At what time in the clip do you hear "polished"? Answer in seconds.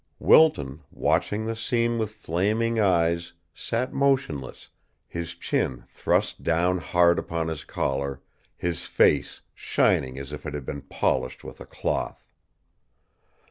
10.81-11.43